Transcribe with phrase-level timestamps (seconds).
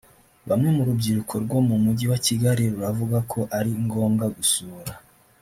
[0.49, 4.93] Bamwe mu rubyiruko rwo mu mujyi wa Kigali ruravuga ko ari ngombwa gusura